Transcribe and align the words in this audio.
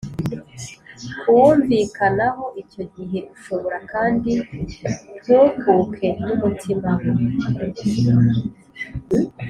Kuwumvikanaho 1.19 2.45
icyo 2.61 2.83
gihe 2.95 3.19
ushobora 3.35 3.77
kandi 3.91 4.31
ntukuke 5.23 6.07
n 6.23 6.27
umutima 6.35 6.89
we 6.97 7.07